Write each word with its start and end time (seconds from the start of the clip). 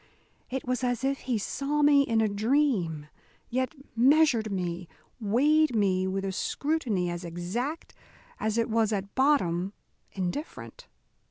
It 0.49 0.65
was 0.67 0.83
as 0.83 1.03
if 1.03 1.19
he 1.19 1.37
saw 1.37 1.83
me 1.83 2.01
in 2.01 2.21
a 2.21 2.27
dream, 2.27 3.05
yet 3.51 3.75
measured 3.95 4.51
me, 4.51 4.87
weighed 5.19 5.75
me 5.75 6.07
with 6.07 6.25
a 6.25 6.31
scrutiny 6.31 7.11
as 7.11 7.23
exact 7.23 7.93
as 8.39 8.57
it 8.57 8.67
was 8.67 8.91
at 8.91 9.13
bottom 9.13 9.73
indifferent. 10.11 10.87